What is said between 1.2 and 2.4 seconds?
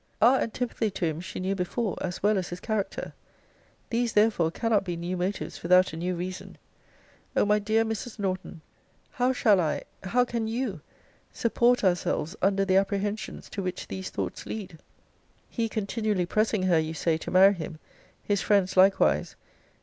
she knew before, as well